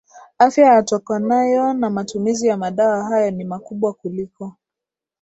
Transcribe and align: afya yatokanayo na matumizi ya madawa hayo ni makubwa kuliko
afya 0.39 0.65
yatokanayo 0.75 1.73
na 1.73 1.89
matumizi 1.89 2.47
ya 2.47 2.57
madawa 2.57 3.03
hayo 3.03 3.31
ni 3.31 3.43
makubwa 3.45 3.93
kuliko 3.93 4.55